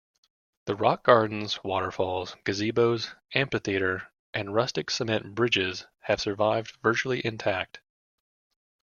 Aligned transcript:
The 0.65 0.75
rock 0.75 1.03
gardens, 1.03 1.63
waterfalls, 1.63 2.35
gazebos, 2.43 3.13
amphitheater 3.35 4.11
and 4.33 4.51
rustic 4.51 4.89
cement 4.89 5.35
bridges 5.35 5.85
have 5.99 6.19
survived 6.19 6.75
virtually 6.81 7.23
intact. 7.23 7.81